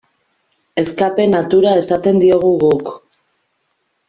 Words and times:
Escape-natura 0.83 1.75
esaten 1.83 2.19
diogu 2.25 2.51
guk. 2.65 2.91